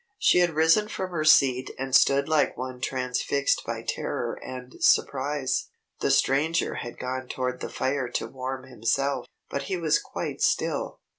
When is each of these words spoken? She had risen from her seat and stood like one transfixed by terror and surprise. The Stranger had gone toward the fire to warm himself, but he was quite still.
She 0.17 0.39
had 0.39 0.55
risen 0.55 0.87
from 0.87 1.11
her 1.11 1.23
seat 1.23 1.69
and 1.77 1.93
stood 1.95 2.27
like 2.27 2.57
one 2.57 2.81
transfixed 2.81 3.63
by 3.67 3.83
terror 3.83 4.33
and 4.43 4.83
surprise. 4.83 5.67
The 5.99 6.09
Stranger 6.09 6.73
had 6.73 6.97
gone 6.97 7.27
toward 7.27 7.59
the 7.59 7.69
fire 7.69 8.09
to 8.13 8.25
warm 8.25 8.63
himself, 8.63 9.27
but 9.47 9.65
he 9.69 9.77
was 9.77 9.99
quite 10.01 10.41
still. 10.41 11.01